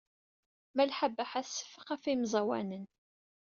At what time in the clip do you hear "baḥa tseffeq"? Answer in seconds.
1.15-1.85